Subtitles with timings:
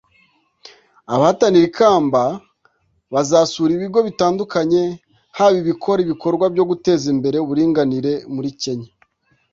[1.13, 2.21] Abahatanira ikamba
[3.13, 4.81] bazasura ibigo bitandukanye
[5.37, 8.89] haba ibikora ibikorwa byo guteza imbere uburinganire muri Kenya